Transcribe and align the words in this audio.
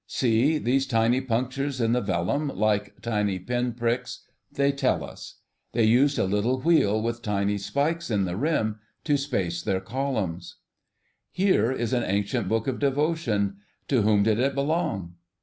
See, 0.07 0.57
these 0.57 0.87
tiny 0.87 1.21
punctures 1.21 1.79
in 1.79 1.91
the 1.91 2.01
vellum, 2.01 2.47
like 2.47 2.99
tiny 3.03 3.37
pin 3.37 3.73
pricks, 3.73 4.21
tell 4.55 5.03
us. 5.03 5.35
They 5.73 5.83
used 5.83 6.17
a 6.17 6.23
little 6.23 6.59
wheel 6.61 6.99
with 6.99 7.21
tiny 7.21 7.59
spikes 7.59 8.09
in 8.09 8.25
the 8.25 8.35
rim, 8.35 8.79
to 9.03 9.15
space 9.15 9.61
their 9.61 9.79
columns. 9.79 10.55
Here 11.29 11.71
is 11.71 11.93
an 11.93 12.01
ancient 12.03 12.49
book 12.49 12.65
of 12.65 12.79
devotion. 12.79 13.57
To 13.89 14.01
whom 14.01 14.23
did 14.23 14.39
it 14.39 14.55
belong? 14.55 15.17